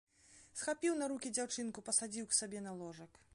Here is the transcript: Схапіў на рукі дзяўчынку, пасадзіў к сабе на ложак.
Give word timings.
Схапіў 0.61 0.95
на 1.01 1.09
рукі 1.11 1.31
дзяўчынку, 1.39 1.85
пасадзіў 1.91 2.25
к 2.31 2.39
сабе 2.39 2.65
на 2.71 2.75
ложак. 2.81 3.23